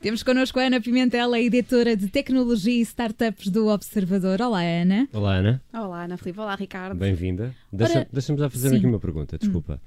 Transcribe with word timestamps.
Temos 0.00 0.24
connosco 0.24 0.58
a 0.58 0.64
Ana 0.64 0.80
Pimentel, 0.80 1.32
a 1.32 1.40
editora 1.40 1.96
de 1.96 2.08
tecnologia 2.08 2.74
e 2.74 2.80
startups 2.80 3.48
do 3.48 3.68
Observador. 3.68 4.42
Olá, 4.42 4.62
Ana. 4.62 5.08
Olá, 5.12 5.34
Ana. 5.36 5.62
Olá, 5.72 6.02
Ana 6.02 6.16
Filipe. 6.16 6.40
Olá, 6.40 6.56
Ricardo. 6.56 6.98
Bem-vinda. 6.98 7.54
Deixa-me 7.72 8.06
deixa 8.12 8.36
já 8.36 8.50
fazer 8.50 8.70
sim. 8.70 8.76
aqui 8.78 8.86
uma 8.86 8.98
pergunta, 8.98 9.38
desculpa. 9.38 9.80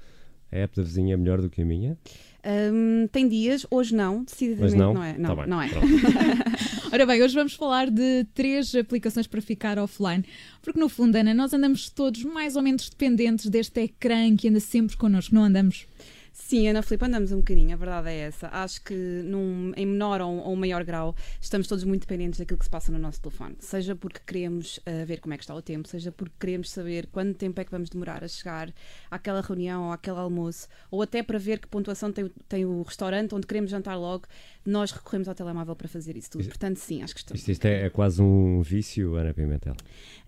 A 0.50 0.56
app 0.56 0.76
da 0.76 0.82
vizinha 0.82 1.12
é 1.12 1.16
melhor 1.18 1.42
do 1.42 1.50
que 1.50 1.60
a 1.60 1.64
minha? 1.64 1.98
Hum, 2.44 3.06
tem 3.12 3.28
dias, 3.28 3.66
hoje 3.70 3.94
não, 3.94 4.24
decididamente 4.24 4.76
não? 4.76 4.94
não 4.94 5.04
é. 5.04 5.18
Não, 5.18 5.36
Tá 5.36 5.42
bem, 5.42 5.50
não 5.50 5.60
é. 5.62 5.68
Ora 6.92 7.06
bem, 7.06 7.22
hoje 7.22 7.34
vamos 7.34 7.54
falar 7.54 7.90
de 7.90 8.24
três 8.34 8.74
aplicações 8.74 9.26
para 9.26 9.40
ficar 9.40 9.78
offline, 9.78 10.24
porque 10.62 10.80
no 10.80 10.88
fundo, 10.88 11.14
Ana, 11.16 11.32
nós 11.32 11.52
andamos 11.52 11.88
todos 11.90 12.24
mais 12.24 12.56
ou 12.56 12.62
menos 12.62 12.88
dependentes 12.88 13.48
deste 13.48 13.80
ecrã 13.82 14.34
que 14.36 14.48
anda 14.48 14.58
sempre 14.58 14.96
connosco, 14.96 15.34
não 15.34 15.44
andamos? 15.44 15.86
Sim, 16.32 16.68
Ana 16.68 16.82
Filipe, 16.82 17.04
andamos 17.04 17.32
um 17.32 17.38
bocadinho, 17.38 17.74
a 17.74 17.76
verdade 17.76 18.08
é 18.08 18.18
essa. 18.20 18.48
Acho 18.48 18.82
que 18.82 18.94
num, 18.94 19.72
em 19.76 19.84
menor 19.84 20.20
ou, 20.20 20.38
ou 20.38 20.56
maior 20.56 20.84
grau 20.84 21.14
estamos 21.40 21.66
todos 21.66 21.82
muito 21.84 22.02
dependentes 22.02 22.38
daquilo 22.38 22.58
que 22.58 22.64
se 22.64 22.70
passa 22.70 22.92
no 22.92 22.98
nosso 22.98 23.20
telefone. 23.20 23.56
Seja 23.58 23.96
porque 23.96 24.20
queremos 24.26 24.78
uh, 24.78 25.04
ver 25.06 25.20
como 25.20 25.34
é 25.34 25.36
que 25.36 25.42
está 25.42 25.54
o 25.54 25.62
tempo, 25.62 25.88
seja 25.88 26.12
porque 26.12 26.34
queremos 26.38 26.70
saber 26.70 27.06
quanto 27.08 27.36
tempo 27.36 27.60
é 27.60 27.64
que 27.64 27.70
vamos 27.70 27.90
demorar 27.90 28.22
a 28.22 28.28
chegar 28.28 28.72
àquela 29.10 29.40
reunião 29.40 29.86
ou 29.86 29.92
àquele 29.92 30.18
almoço, 30.18 30.68
ou 30.90 31.02
até 31.02 31.22
para 31.22 31.38
ver 31.38 31.58
que 31.58 31.66
pontuação 31.66 32.12
tem, 32.12 32.30
tem 32.48 32.64
o 32.64 32.82
restaurante 32.82 33.34
onde 33.34 33.46
queremos 33.46 33.70
jantar 33.70 33.96
logo, 33.96 34.26
nós 34.64 34.90
recorremos 34.92 35.28
ao 35.28 35.34
telemóvel 35.34 35.74
para 35.74 35.88
fazer 35.88 36.16
isso 36.16 36.30
tudo. 36.30 36.40
Isso- 36.42 36.50
Portanto, 36.50 36.76
sim, 36.78 37.02
acho 37.02 37.14
que 37.14 37.20
estamos. 37.20 37.40
Isto, 37.40 37.50
isto 37.52 37.64
é, 37.66 37.86
é 37.86 37.90
quase 37.90 38.20
um 38.22 38.60
vício, 38.62 39.14
Ana 39.16 39.32
Pimentel. 39.34 39.74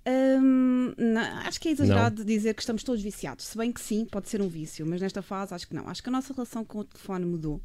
Hum, 0.06 0.92
não, 0.98 1.20
acho 1.46 1.60
que 1.60 1.68
é 1.68 1.72
exagerado 1.72 2.24
dizer 2.24 2.54
que 2.54 2.60
estamos 2.62 2.82
todos 2.82 3.00
viciados. 3.02 3.44
Se 3.46 3.56
bem 3.56 3.70
que 3.70 3.80
sim, 3.80 4.04
pode 4.04 4.28
ser 4.28 4.40
um 4.42 4.48
vício, 4.48 4.84
mas 4.86 5.00
nesta 5.00 5.22
fase 5.22 5.54
acho 5.54 5.68
que 5.68 5.74
não. 5.74 5.88
Acho 5.88 6.02
que 6.02 6.08
a 6.08 6.12
nossa 6.12 6.32
relação 6.34 6.64
com 6.64 6.78
o 6.80 6.84
telefone 6.84 7.24
mudou 7.24 7.60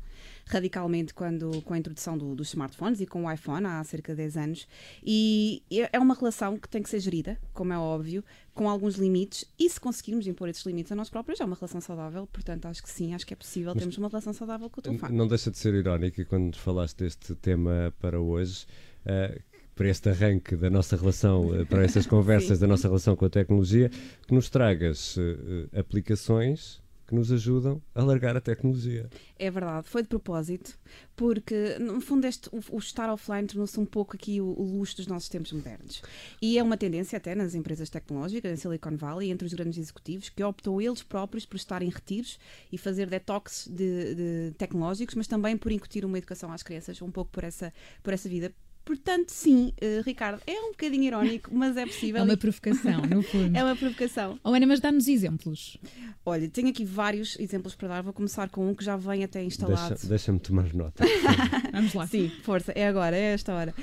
radicalmente 0.45 1.13
quando, 1.13 1.61
com 1.63 1.73
a 1.73 1.77
introdução 1.77 2.17
do- 2.17 2.35
dos 2.35 2.49
smartphones 2.49 3.01
e 3.01 3.05
com 3.05 3.25
o 3.25 3.31
iPhone 3.31 3.65
há 3.65 3.83
cerca 3.83 4.13
de 4.13 4.17
10 4.17 4.37
anos. 4.37 4.67
E 5.03 5.63
é 5.71 5.89
é 5.93 5.99
uma 5.99 6.13
relação 6.13 6.57
que 6.57 6.69
tem 6.69 6.81
que 6.83 6.89
ser 6.89 6.99
gerida, 6.99 7.39
como 7.53 7.73
é 7.73 7.77
óbvio, 7.77 8.23
com 8.53 8.69
alguns 8.69 8.95
limites. 8.95 9.45
E 9.57 9.67
se 9.69 9.79
conseguirmos 9.79 10.27
impor 10.27 10.47
esses 10.49 10.63
limites 10.65 10.91
a 10.91 10.95
nós 10.95 11.09
próprios, 11.09 11.39
é 11.39 11.45
uma 11.45 11.55
relação 11.55 11.81
saudável. 11.81 12.27
Portanto, 12.27 12.65
acho 12.67 12.83
que 12.83 12.89
sim, 12.89 13.13
acho 13.15 13.25
que 13.25 13.33
é 13.33 13.37
possível 13.37 13.71
Mas- 13.73 13.79
termos 13.81 13.97
uma 13.97 14.09
relação 14.09 14.33
saudável 14.33 14.69
com 14.69 14.79
o 14.79 14.83
telefone. 14.83 15.15
Não 15.15 15.27
deixa 15.27 15.49
de 15.49 15.57
ser 15.57 15.73
irónico 15.73 16.21
e 16.21 16.25
quando 16.57 16.63
falaste 16.63 17.03
deste 17.03 17.35
tema 17.35 17.93
para 17.99 18.19
hoje, 18.19 18.65
eh, 19.05 19.41
para 19.75 19.89
este 19.89 20.09
arranque 20.09 20.55
da 20.55 20.69
nossa 20.69 20.97
relação, 20.97 21.53
eh, 21.55 21.65
para 21.65 21.83
estas 21.83 22.05
conversas 22.07 22.59
da 22.59 22.67
nossa 22.67 22.87
relação 22.87 23.15
com 23.15 23.25
a 23.25 23.29
tecnologia, 23.29 23.89
que 24.27 24.33
nos 24.33 24.49
tragas 24.49 25.17
eh, 25.17 25.79
aplicações 25.79 26.81
que 27.07 27.15
nos 27.15 27.31
ajudam 27.31 27.81
a 27.95 28.03
largar 28.03 28.35
a 28.35 28.41
tecnologia. 28.41 29.09
É 29.39 29.49
verdade, 29.49 29.87
foi 29.87 30.01
de 30.01 30.09
propósito, 30.09 30.77
porque 31.15 31.79
no 31.79 32.01
fundo 32.01 32.27
este, 32.27 32.49
o, 32.49 32.59
o 32.71 32.77
estar 32.77 33.09
offline 33.09 33.47
tornou-se 33.47 33.79
um 33.79 33.85
pouco 33.85 34.15
aqui 34.15 34.41
o, 34.41 34.47
o 34.47 34.63
luxo 34.77 34.97
dos 34.97 35.07
nossos 35.07 35.29
tempos 35.29 35.53
modernos. 35.53 36.01
E 36.41 36.57
é 36.57 36.63
uma 36.63 36.75
tendência 36.75 37.15
até 37.15 37.33
nas 37.33 37.55
empresas 37.55 37.89
tecnológicas, 37.89 38.51
em 38.51 38.55
Silicon 38.57 38.97
Valley, 38.97 39.31
entre 39.31 39.47
os 39.47 39.53
grandes 39.53 39.77
executivos, 39.77 40.29
que 40.29 40.43
optam 40.43 40.81
eles 40.81 41.01
próprios 41.01 41.45
por 41.45 41.55
estar 41.55 41.81
em 41.81 41.89
retiros 41.89 42.37
e 42.71 42.77
fazer 42.77 43.09
detox 43.09 43.69
de, 43.71 44.15
de 44.15 44.53
tecnológicos, 44.57 45.15
mas 45.15 45.27
também 45.27 45.55
por 45.55 45.71
incutir 45.71 46.03
uma 46.03 46.17
educação 46.17 46.51
às 46.51 46.61
crianças, 46.61 47.01
um 47.01 47.09
pouco 47.09 47.31
por 47.31 47.43
essa, 47.43 47.73
por 48.03 48.13
essa 48.13 48.27
vida. 48.27 48.53
Portanto, 48.87 49.29
sim, 49.31 49.73
eh, 49.81 50.01
Ricardo, 50.05 50.41
é 50.47 50.53
um 50.61 50.71
bocadinho 50.71 51.03
irónico, 51.03 51.49
mas 51.53 51.75
é 51.75 51.85
possível. 51.85 52.21
É 52.21 52.23
uma 52.23 52.37
provocação, 52.37 53.01
no 53.01 53.21
fundo. 53.21 53.51
é 53.57 53.61
uma 53.63 53.75
provocação. 53.75 54.39
Oh, 54.45 54.53
Ana, 54.53 54.65
mas 54.65 54.79
dá-nos 54.79 55.09
exemplos. 55.09 55.77
Olha, 56.25 56.47
tenho 56.49 56.69
aqui 56.69 56.85
vários 56.85 57.37
exemplos 57.37 57.75
para 57.75 57.89
dar. 57.89 58.01
Vou 58.01 58.13
começar 58.13 58.49
com 58.49 58.69
um 58.69 58.73
que 58.73 58.85
já 58.85 58.95
vem 58.95 59.25
até 59.25 59.43
instalado. 59.43 59.89
Deixa- 59.89 60.07
Deixa-me 60.07 60.39
tomar 60.39 60.73
nota. 60.73 61.03
Vamos 61.73 61.93
lá. 61.93 62.07
Sim, 62.07 62.29
força, 62.43 62.71
é 62.71 62.87
agora, 62.87 63.15
é 63.15 63.33
esta 63.33 63.53
hora. 63.53 63.75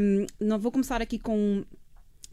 Um, 0.00 0.26
não 0.44 0.58
vou 0.58 0.72
começar 0.72 1.00
aqui 1.00 1.16
com 1.18 1.38
um 1.38 1.64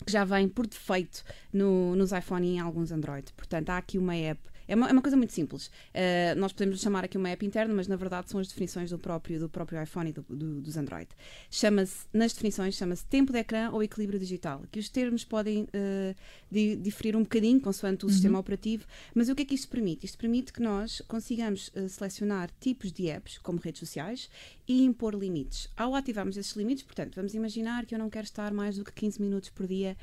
que 0.05 0.11
já 0.11 0.23
vem 0.25 0.47
por 0.49 0.65
defeito 0.65 1.23
no- 1.53 1.95
nos 1.95 2.11
iPhone 2.11 2.47
e 2.47 2.55
em 2.55 2.59
alguns 2.59 2.91
Android. 2.91 3.31
Portanto, 3.37 3.69
há 3.69 3.77
aqui 3.77 3.99
uma 3.99 4.15
app. 4.15 4.41
É 4.67 4.75
uma, 4.75 4.89
é 4.89 4.91
uma 4.91 5.01
coisa 5.01 5.15
muito 5.15 5.31
simples. 5.33 5.67
Uh, 5.67 6.37
nós 6.37 6.51
podemos 6.51 6.79
chamar 6.81 7.03
aqui 7.05 7.17
uma 7.17 7.29
app 7.29 7.45
interna, 7.45 7.73
mas 7.73 7.87
na 7.87 7.95
verdade 7.95 8.29
são 8.29 8.39
as 8.39 8.47
definições 8.47 8.89
do 8.89 8.99
próprio, 8.99 9.39
do 9.39 9.47
próprio 9.49 9.81
iPhone 9.81 10.09
e 10.09 10.13
do- 10.13 10.25
do- 10.29 10.61
dos 10.61 10.75
Android. 10.77 11.07
Chama-se, 11.49 12.05
nas 12.13 12.33
definições, 12.33 12.75
chama-se 12.75 13.05
tempo 13.05 13.31
de 13.31 13.39
ecrã 13.39 13.69
ou 13.71 13.81
equilíbrio 13.81 14.19
digital. 14.19 14.63
Que 14.71 14.79
os 14.79 14.89
termos 14.89 15.23
podem 15.23 15.63
uh, 15.63 16.15
di- 16.51 16.75
diferir 16.75 17.15
um 17.15 17.21
bocadinho 17.23 17.59
consoante 17.61 18.05
o 18.05 18.09
sistema 18.09 18.39
operativo, 18.39 18.85
mas 19.15 19.29
o 19.29 19.35
que 19.35 19.43
é 19.43 19.45
que 19.45 19.55
isto 19.55 19.67
permite? 19.69 20.05
Isto 20.05 20.17
permite 20.17 20.51
que 20.51 20.61
nós 20.61 21.01
consigamos 21.07 21.69
uh, 21.69 21.87
selecionar 21.87 22.49
tipos 22.59 22.91
de 22.91 23.07
apps, 23.09 23.37
como 23.37 23.59
redes 23.59 23.79
sociais, 23.79 24.29
e 24.67 24.83
impor 24.83 25.13
limites. 25.15 25.69
Ao 25.77 25.95
ativarmos 25.95 26.35
esses 26.35 26.53
limites, 26.55 26.83
portanto, 26.83 27.15
vamos 27.15 27.33
imaginar 27.33 27.85
que 27.85 27.95
eu 27.95 27.99
não 27.99 28.09
quero 28.09 28.25
estar 28.25 28.51
mais 28.53 28.75
do 28.77 28.83
que 28.83 28.91
15 28.91 29.21
minutos 29.21 29.49
por 29.49 29.65
dia 29.65 29.95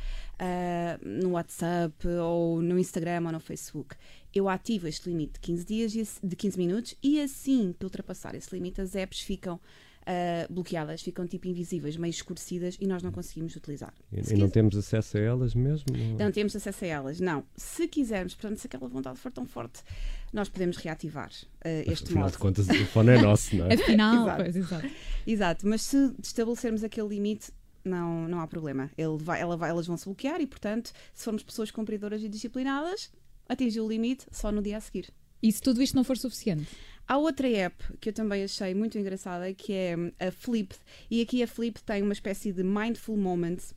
no 1.20 1.30
WhatsApp 1.30 2.06
ou 2.08 2.62
no 2.62 2.78
Instagram 2.78 3.22
ou 3.26 3.32
no 3.32 3.40
Facebook. 3.40 3.94
Eu 4.34 4.48
ativo 4.48 4.88
este 4.88 5.08
limite 5.08 5.34
de 5.34 5.40
15, 5.40 5.64
dias, 5.64 6.20
de 6.22 6.36
15 6.36 6.58
minutos 6.58 6.94
e 7.02 7.20
assim 7.20 7.74
que 7.78 7.84
ultrapassar 7.84 8.34
esse 8.34 8.54
limite, 8.54 8.80
as 8.80 8.94
apps 8.94 9.20
ficam 9.20 9.60
ah, 10.06 10.46
bloqueadas, 10.50 11.00
ficam 11.00 11.26
tipo 11.26 11.48
invisíveis, 11.48 11.96
meio 11.96 12.10
escurecidas 12.10 12.76
e 12.80 12.86
nós 12.86 13.02
não 13.02 13.10
conseguimos 13.10 13.56
utilizar. 13.56 13.94
E, 14.12 14.34
e 14.34 14.36
não 14.36 14.50
temos 14.50 14.76
acesso 14.76 15.16
a 15.16 15.20
elas 15.20 15.54
mesmo? 15.54 15.86
não 16.18 16.30
temos 16.30 16.54
acesso 16.54 16.84
a 16.84 16.88
elas, 16.88 17.20
não. 17.20 17.44
Se 17.56 17.88
quisermos, 17.88 18.34
portanto, 18.34 18.58
se 18.58 18.66
aquela 18.66 18.86
vontade 18.86 19.18
for 19.18 19.32
tão 19.32 19.46
forte, 19.46 19.82
nós 20.32 20.48
podemos 20.48 20.76
reativar 20.76 21.30
ah, 21.64 21.68
este 21.86 22.04
Afinal 22.04 22.24
modo. 22.24 22.32
de 22.32 22.38
contas, 22.38 22.66
o 22.66 22.68
telefone 22.68 23.10
é 23.12 23.22
nosso, 23.22 23.56
não 23.56 23.66
é? 23.66 23.74
Afinal, 23.74 24.24
Exato. 24.28 24.42
pois, 24.42 24.56
exato. 24.56 24.90
Exato, 25.26 25.66
mas 25.68 25.82
se 25.82 26.14
estabelecermos 26.22 26.84
aquele 26.84 27.08
limite, 27.08 27.50
não, 27.82 28.28
não 28.28 28.40
há 28.40 28.46
problema. 28.46 28.90
Ele 28.98 29.16
vai, 29.16 29.40
ela 29.40 29.56
vai, 29.56 29.70
elas 29.70 29.86
vão 29.86 29.96
se 29.96 30.04
bloquear 30.04 30.40
e, 30.40 30.46
portanto, 30.46 30.92
se 31.14 31.24
formos 31.24 31.42
pessoas 31.42 31.70
cumpridoras 31.70 32.22
e 32.22 32.28
disciplinadas, 32.28 33.10
atingiu 33.48 33.84
o 33.84 33.88
limite 33.88 34.26
só 34.30 34.50
no 34.50 34.62
dia 34.62 34.76
a 34.76 34.80
seguir. 34.80 35.12
E 35.42 35.52
se 35.52 35.60
tudo 35.60 35.82
isto 35.82 35.94
não 35.94 36.04
for 36.04 36.16
suficiente? 36.16 36.68
Há 37.06 37.18
outra 37.18 37.48
app 37.48 37.76
que 38.00 38.08
eu 38.08 38.12
também 38.12 38.42
achei 38.44 38.74
muito 38.74 38.98
engraçada 38.98 39.52
que 39.52 39.72
é 39.74 39.96
hum, 39.96 40.10
a 40.18 40.30
Flip. 40.30 40.74
E 41.10 41.20
aqui 41.20 41.42
a 41.42 41.46
Flip 41.46 41.82
tem 41.82 42.02
uma 42.02 42.14
espécie 42.14 42.50
de 42.50 42.62
mindful 42.62 43.16
moments 43.16 43.74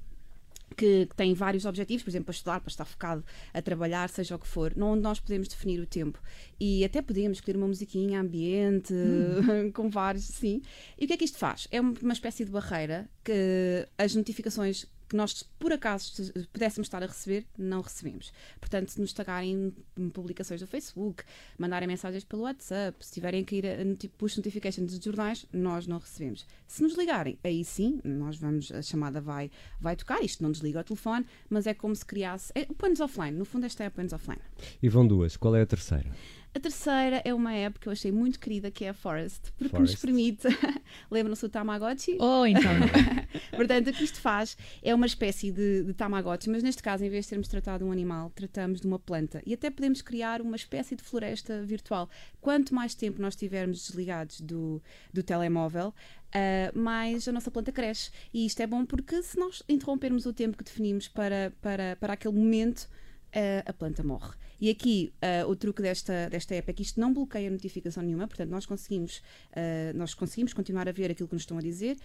que, 0.75 1.07
que 1.07 1.15
tem 1.15 1.33
vários 1.33 1.65
objetivos, 1.65 2.03
por 2.03 2.09
exemplo, 2.09 2.25
para 2.25 2.33
estudar, 2.33 2.59
para 2.61 2.69
estar 2.69 2.85
focado 2.85 3.23
a 3.53 3.61
trabalhar, 3.61 4.09
seja 4.09 4.35
o 4.35 4.39
que 4.39 4.47
for, 4.47 4.73
onde 4.77 5.01
nós 5.01 5.19
podemos 5.19 5.47
definir 5.47 5.79
o 5.79 5.85
tempo. 5.85 6.21
E 6.59 6.85
até 6.85 7.01
podemos 7.01 7.39
escolher 7.39 7.57
uma 7.57 7.67
musiquinha 7.67 8.21
ambiente, 8.21 8.93
com 9.73 9.89
vários, 9.89 10.23
sim. 10.25 10.61
E 10.97 11.05
o 11.05 11.07
que 11.07 11.13
é 11.13 11.17
que 11.17 11.25
isto 11.25 11.37
faz? 11.37 11.67
É 11.71 11.81
uma 11.81 12.13
espécie 12.13 12.45
de 12.45 12.51
barreira 12.51 13.09
que 13.23 13.87
as 13.97 14.15
notificações 14.15 14.85
que 15.09 15.15
nós, 15.15 15.43
por 15.57 15.71
acaso, 15.71 16.11
se- 16.11 16.31
pudéssemos 16.51 16.87
estar 16.87 17.01
a 17.01 17.05
receber, 17.05 17.45
não 17.57 17.81
recebemos. 17.81 18.31
Portanto, 18.59 18.89
se 18.89 18.99
nos 18.99 19.13
tagarem 19.13 19.73
em 19.97 20.09
publicações 20.09 20.59
do 20.61 20.67
Facebook, 20.67 21.23
mandarem 21.57 21.87
mensagens 21.87 22.23
pelo 22.23 22.43
WhatsApp, 22.43 22.97
se 23.05 23.13
tiverem 23.13 23.43
que 23.43 23.55
ir 23.55 23.65
a 23.65 23.77
push 24.17 24.37
notifications 24.37 24.91
dos 24.93 25.03
jornais, 25.03 25.45
nós 25.53 25.87
não 25.87 25.97
recebemos. 25.99 26.45
Se 26.67 26.83
nos 26.83 26.95
ligarem, 26.97 27.37
aí 27.43 27.63
sim, 27.63 28.01
nós 28.03 28.37
vamos, 28.37 28.71
a 28.71 28.81
chamada 28.81 29.21
vai, 29.21 29.49
vai 29.79 29.95
tocar, 29.95 30.21
isto 30.23 30.43
não 30.43 30.51
desliga 30.51 30.81
o 30.81 30.83
telefone, 30.83 31.25
mas 31.49 31.65
é 31.67 31.73
como 31.73 31.95
se 31.95 32.05
criasse. 32.05 32.51
É 32.55 32.65
Panos 32.65 32.99
Offline, 32.99 33.37
no 33.37 33.45
fundo, 33.45 33.65
esta 33.65 33.83
é 33.83 33.87
a 33.87 33.91
Panos 33.91 34.13
Offline. 34.13 34.41
E 34.81 34.89
vão 34.89 35.07
duas. 35.07 35.37
Qual 35.37 35.55
é 35.55 35.61
a 35.61 35.65
terceira? 35.65 36.11
A 36.53 36.59
terceira 36.59 37.21
é 37.23 37.33
uma 37.33 37.53
app 37.53 37.79
que 37.79 37.87
eu 37.87 37.91
achei 37.91 38.11
muito 38.11 38.39
querida, 38.39 38.71
que 38.71 38.83
é 38.85 38.89
a 38.89 38.93
Forest, 38.93 39.53
porque 39.57 39.77
nos 39.77 39.93
Forest. 39.93 40.01
permite. 40.01 40.47
Lembram-se 41.11 41.41
do 41.43 41.49
Tamagotchi? 41.49 42.17
Oh, 42.19 42.45
então. 42.45 42.71
Portanto, 43.55 43.89
o 43.89 43.93
que 43.93 44.03
isto 44.03 44.19
faz 44.19 44.57
é 44.81 44.93
uma 44.95 45.05
espécie 45.05 45.51
de, 45.51 45.83
de 45.83 45.93
Tamagotchi, 45.93 46.49
mas 46.49 46.63
neste 46.63 46.81
caso, 46.81 47.03
em 47.03 47.09
vez 47.09 47.25
de 47.25 47.29
termos 47.29 47.47
tratado 47.47 47.85
um 47.85 47.91
animal, 47.91 48.31
tratamos 48.33 48.81
de 48.81 48.87
uma 48.87 48.97
planta. 48.97 49.41
E 49.45 49.53
até 49.53 49.69
podemos 49.69 50.01
criar 50.01 50.41
uma 50.41 50.55
espécie 50.55 50.95
de 50.95 51.03
floresta 51.03 51.61
virtual. 51.63 52.09
Quanto 52.41 52.73
mais 52.73 52.95
tempo 52.95 53.21
nós 53.21 53.33
estivermos 53.33 53.85
desligados 53.85 54.41
do, 54.41 54.81
do 55.13 55.21
telemóvel, 55.21 55.93
ah, 56.33 56.71
mais 56.73 57.27
a 57.27 57.31
nossa 57.31 57.51
planta 57.51 57.71
cresce. 57.71 58.11
E 58.33 58.45
isto 58.45 58.59
é 58.61 58.67
bom 58.67 58.85
porque 58.85 59.21
se 59.21 59.37
nós 59.37 59.63
interrompermos 59.67 60.25
o 60.25 60.33
tempo 60.33 60.57
que 60.57 60.63
definimos 60.63 61.07
para, 61.07 61.53
para, 61.61 61.95
para 61.97 62.13
aquele 62.13 62.35
momento, 62.35 62.89
ah, 63.33 63.63
a 63.65 63.73
planta 63.73 64.03
morre. 64.03 64.33
E 64.59 64.69
aqui 64.69 65.13
ah, 65.21 65.47
o 65.47 65.55
truque 65.55 65.81
desta, 65.81 66.29
desta 66.29 66.55
app 66.55 66.69
é 66.69 66.73
que 66.73 66.81
isto 66.81 66.99
não 66.99 67.13
bloqueia 67.13 67.49
notificação 67.49 68.03
nenhuma, 68.03 68.27
portanto 68.27 68.49
nós 68.49 68.65
conseguimos, 68.65 69.21
ah, 69.53 69.93
nós 69.93 70.13
conseguimos 70.13 70.53
continuar 70.53 70.87
a 70.87 70.91
ver 70.91 71.11
aquilo 71.11 71.27
que 71.27 71.35
nos 71.35 71.43
estão 71.43 71.57
a 71.57 71.61
dizer, 71.61 71.97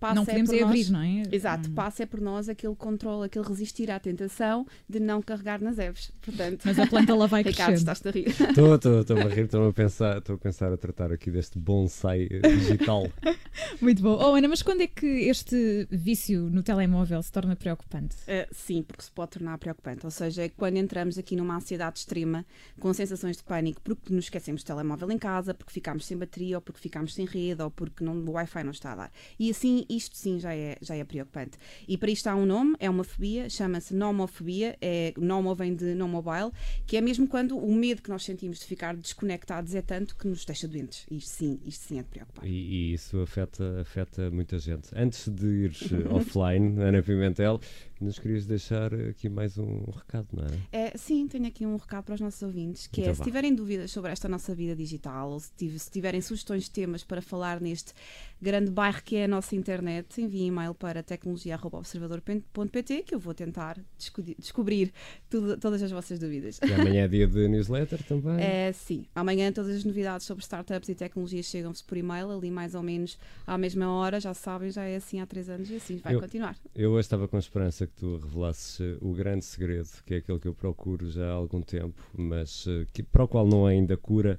passa 0.00 0.14
não 0.14 0.22
é 0.22 0.26
podemos 0.26 0.50
por 0.50 0.56
é 0.56 0.60
nós- 0.60 0.68
abrir, 0.70 0.90
não 0.90 1.00
é? 1.02 1.22
Exato, 1.30 1.68
Hum. 1.70 1.74
passa 1.74 2.02
é 2.02 2.06
por 2.06 2.20
nós 2.20 2.48
aquele 2.48 2.74
controle, 2.74 3.26
aquele 3.26 3.44
resistir 3.46 3.90
à 3.90 4.00
tentação 4.00 4.66
de 4.88 4.98
não 4.98 5.20
carregar 5.22 5.60
nas 5.60 5.78
Eves. 5.78 6.10
Portanto, 6.22 6.62
Mas 6.64 6.78
a 6.78 6.86
planta 6.86 7.12
ela 7.12 7.26
vai 7.26 7.42
Ricardo, 7.44 7.68
crescendo. 7.74 7.78
estás-te 7.92 8.08
a 8.08 8.10
rir. 8.10 8.28
Estou, 8.50 8.74
estou, 8.74 9.00
estou 9.02 9.18
a 9.18 9.24
rir, 9.28 9.44
estou 9.44 9.68
a 9.68 9.72
pensar, 9.72 10.18
estou 10.18 10.34
a 10.34 10.38
pensar 10.38 10.72
a 10.72 10.76
tratar 10.76 11.12
aqui 11.12 11.30
deste 11.30 11.58
bonsai 11.58 12.28
digital. 12.28 13.06
Muito 13.80 14.02
bom. 14.02 14.18
Oh, 14.20 14.34
Ana, 14.34 14.48
mas 14.48 14.62
quando 14.62 14.80
é 14.82 14.86
que 14.86 15.06
este 15.06 15.86
vício 15.90 16.48
no 16.50 16.62
telemóvel 16.62 17.22
se 17.22 17.30
torna 17.32 17.54
preocupante? 17.56 18.16
Uh, 18.22 18.46
sim, 18.52 18.82
porque 18.82 19.02
se 19.02 19.10
pode 19.10 19.32
tornar 19.32 19.58
preocupante. 19.58 20.04
Ou 20.04 20.10
seja, 20.10 20.42
é 20.44 20.48
quando 20.48 20.76
entramos 20.76 21.18
aqui 21.18 21.36
numa 21.36 21.56
ansiedade 21.56 21.98
extrema, 21.98 22.44
com 22.78 22.92
sensações 22.92 23.36
de 23.36 23.42
pânico, 23.42 23.80
porque 23.82 24.12
nos 24.12 24.24
esquecemos 24.24 24.62
do 24.62 24.66
telemóvel 24.66 25.10
em 25.10 25.18
casa, 25.18 25.52
porque 25.54 25.72
ficámos 25.72 26.06
sem 26.06 26.16
bateria, 26.16 26.56
ou 26.56 26.62
porque 26.62 26.80
ficámos 26.80 27.14
sem 27.14 27.26
rede, 27.26 27.62
ou 27.62 27.70
porque 27.70 28.02
não, 28.04 28.14
o 28.16 28.30
Wi-Fi 28.32 28.62
não 28.64 28.70
está 28.70 28.92
a 28.92 28.96
dar. 28.96 29.12
E 29.38 29.50
assim, 29.50 29.84
isto 29.96 30.16
sim 30.16 30.38
já 30.38 30.54
é, 30.54 30.76
já 30.80 30.94
é 30.94 31.04
preocupante. 31.04 31.58
E 31.86 31.96
para 31.96 32.10
isto 32.10 32.26
há 32.28 32.34
um 32.34 32.46
nome, 32.46 32.74
é 32.78 32.88
uma 32.88 33.04
fobia, 33.04 33.48
chama-se 33.50 33.94
nomofobia, 33.94 34.76
é, 34.80 35.12
nomo 35.18 35.54
vem 35.54 35.74
de 35.74 35.94
no 35.94 36.08
mobile, 36.08 36.50
que 36.86 36.96
é 36.96 37.00
mesmo 37.00 37.26
quando 37.26 37.58
o 37.58 37.74
medo 37.74 38.02
que 38.02 38.10
nós 38.10 38.24
sentimos 38.24 38.60
de 38.60 38.66
ficar 38.66 38.96
desconectados 38.96 39.74
é 39.74 39.82
tanto 39.82 40.16
que 40.16 40.26
nos 40.26 40.44
deixa 40.44 40.68
doentes. 40.68 41.06
Isto 41.10 41.30
sim, 41.30 41.60
isto 41.64 41.86
sim 41.86 41.98
é 41.98 42.02
de 42.02 42.08
preocupar. 42.08 42.46
E, 42.46 42.50
e 42.50 42.92
isso 42.94 43.20
afeta, 43.20 43.80
afeta 43.80 44.30
muita 44.30 44.58
gente. 44.58 44.90
Antes 44.94 45.28
de 45.28 45.46
ir 45.46 45.72
offline, 46.10 46.80
Ana 46.82 47.02
Pimentel, 47.02 47.60
nos 48.00 48.18
querias 48.18 48.46
deixar 48.46 48.94
aqui 48.94 49.28
mais 49.28 49.58
um 49.58 49.84
recado, 49.90 50.28
não 50.32 50.44
é? 50.44 50.86
É, 50.86 50.96
sim, 50.96 51.26
tenho 51.28 51.46
aqui 51.46 51.66
um 51.66 51.76
recado 51.76 52.04
para 52.04 52.14
os 52.14 52.20
nossos 52.20 52.40
ouvintes, 52.42 52.86
que 52.86 53.00
Então 53.00 53.10
é, 53.10 53.14
se 53.14 53.18
vá. 53.18 53.24
tiverem 53.24 53.54
dúvidas 53.54 53.90
sobre 53.90 54.10
esta 54.10 54.28
nossa 54.28 54.54
vida 54.54 54.74
digital, 54.74 55.30
ou 55.30 55.40
se, 55.40 55.52
tiv- 55.52 55.78
se 55.78 55.90
tiverem 55.90 56.20
sugestões 56.20 56.64
de 56.64 56.70
temas 56.70 57.04
para 57.04 57.20
falar 57.20 57.60
neste 57.60 57.92
grande 58.40 58.70
bairro 58.70 59.02
que 59.04 59.16
é 59.16 59.24
a 59.24 59.28
nossa 59.28 59.54
internet, 59.54 60.20
enviem 60.20 60.48
e-mail 60.48 60.74
para 60.74 61.02
tecnologia.observador.pt 61.02 63.02
que 63.02 63.14
eu 63.14 63.18
vou 63.18 63.34
tentar 63.34 63.78
desco- 63.98 64.22
descobrir 64.38 64.92
tudo- 65.28 65.56
todas 65.58 65.82
as 65.82 65.90
vossas 65.90 66.18
dúvidas. 66.18 66.58
E 66.66 66.72
amanhã 66.72 67.04
é 67.04 67.08
dia 67.08 67.26
de 67.26 67.48
newsletter 67.48 68.02
também. 68.04 68.30
É, 68.40 68.72
sim. 68.72 69.04
Amanhã 69.14 69.52
todas 69.52 69.76
as 69.76 69.84
novidades 69.84 70.26
sobre 70.26 70.42
startups 70.42 70.88
e 70.88 70.94
tecnologias 70.94 71.46
chegam-vos 71.46 71.82
por 71.82 71.96
e-mail, 71.96 72.30
ali 72.30 72.50
mais 72.50 72.74
ou 72.74 72.82
menos 72.82 73.18
à 73.46 73.56
mesma 73.58 73.90
hora, 73.90 74.18
já 74.20 74.32
sabem, 74.34 74.70
já 74.70 74.84
é 74.84 74.96
assim 74.96 75.20
há 75.20 75.26
três 75.26 75.48
anos 75.48 75.70
e 75.70 75.76
assim 75.76 75.96
vai 75.98 76.14
Eu- 76.14 76.20
continuar. 76.20 76.56
Eu 76.74 76.90
hoje 76.92 77.00
estava 77.06 77.26
com 77.28 77.38
esperança 77.38 77.86
que 77.90 78.00
tu 78.00 78.16
revelasses 78.16 78.80
eh, 78.80 78.96
o 79.00 79.12
grande 79.12 79.44
segredo, 79.44 79.88
que 80.06 80.14
é 80.14 80.16
aquele 80.18 80.38
que 80.38 80.48
eu 80.48 80.54
procuro 80.54 81.10
já 81.10 81.28
há 81.28 81.32
algum 81.32 81.60
tempo, 81.60 82.00
mas 82.16 82.64
eh, 82.66 82.86
que, 82.92 83.02
para 83.02 83.24
o 83.24 83.28
qual 83.28 83.46
não 83.46 83.66
há 83.66 83.70
ainda 83.70 83.96
cura, 83.96 84.38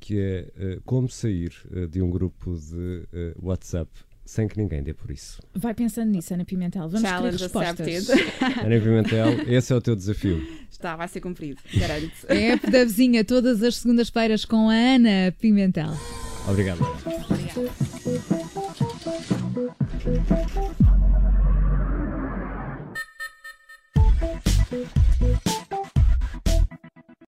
que 0.00 0.18
é 0.18 0.48
eh, 0.58 0.78
como 0.84 1.08
sair 1.08 1.52
de 1.90 2.02
um 2.02 2.10
grupo 2.10 2.54
de 2.54 3.06
WhatsApp 3.40 3.90
sem 4.24 4.46
que 4.46 4.58
ninguém 4.58 4.82
dê 4.82 4.92
por 4.92 5.10
isso. 5.10 5.40
Vai 5.54 5.72
pensando 5.72 6.10
nisso, 6.10 6.34
Ana 6.34 6.44
Pimentel. 6.44 6.86
Vamos 6.86 7.08
Challenge 7.08 7.38
ter 7.38 7.44
respostas. 7.44 8.08
Ana 8.62 8.80
Pimentel, 8.80 9.28
esse 9.48 9.72
é 9.72 9.76
o 9.76 9.80
teu 9.80 9.96
desafio. 9.96 10.46
Está, 10.70 10.96
vai 10.96 11.08
ser 11.08 11.22
cumprido, 11.22 11.62
garanto. 11.74 12.12
A 12.28 12.34
app 12.34 12.70
da 12.70 12.84
vizinha 12.84 13.24
todas 13.24 13.62
as 13.62 13.76
segundas-feiras 13.76 14.44
com 14.44 14.68
a 14.68 14.74
Ana 14.74 15.32
Pimentel. 15.40 15.92
Obrigado. 16.46 16.80
Obrigada. 20.04 20.87